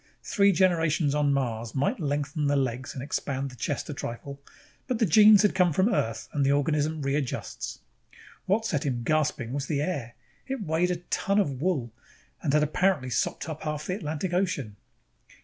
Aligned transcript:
Three 0.23 0.51
generations 0.51 1.13
on 1.13 1.31
Mars 1.31 1.75
might 1.75 1.99
lengthen 1.99 2.47
the 2.47 2.55
legs 2.55 2.95
and 2.95 3.03
expand 3.03 3.51
the 3.51 3.55
chest 3.55 3.87
a 3.87 3.93
trifle, 3.93 4.41
but 4.87 4.97
the 4.97 5.05
genes 5.05 5.43
had 5.43 5.53
come 5.53 5.71
from 5.73 5.93
Earth 5.93 6.27
and 6.33 6.43
the 6.43 6.51
organism 6.51 7.03
readjusts. 7.03 7.77
What 8.47 8.65
set 8.65 8.83
him 8.83 9.03
gasping 9.03 9.53
was 9.53 9.67
the 9.67 9.83
air. 9.83 10.15
It 10.47 10.63
weighed 10.63 10.89
like 10.89 10.97
a 10.97 11.01
ton 11.11 11.37
of 11.37 11.61
wool 11.61 11.93
and 12.41 12.51
had 12.51 12.63
apparently 12.63 13.11
sopped 13.11 13.47
up 13.47 13.61
half 13.61 13.85
the 13.85 13.93
Atlantic 13.95 14.33
Ocean. 14.33 14.75